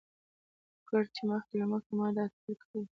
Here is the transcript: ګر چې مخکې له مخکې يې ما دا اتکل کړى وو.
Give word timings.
ګر 0.89 1.03
چې 1.15 1.21
مخکې 1.29 1.55
له 1.61 1.65
مخکې 1.71 1.91
يې 1.93 1.97
ما 1.99 2.07
دا 2.15 2.21
اتکل 2.27 2.53
کړى 2.67 2.75
وو. 2.79 2.87